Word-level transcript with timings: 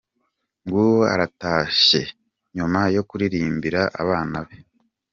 Nguwo 0.65 0.99
aratashye 1.13 2.01
nyuma 2.55 2.79
yo 2.95 3.01
kuririmbira 3.09 3.81
abafana 4.01 4.39
be. 4.47 4.55